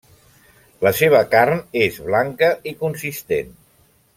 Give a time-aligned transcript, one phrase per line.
[0.87, 3.57] La seva carn és blanca i consistent.